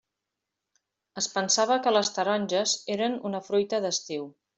Es 1.21 1.27
pensava 1.33 1.77
que 1.87 1.93
les 1.95 2.09
taronges 2.15 2.73
eren 2.95 3.19
una 3.31 3.43
fruita 3.49 3.83
d'estiu. 3.85 4.27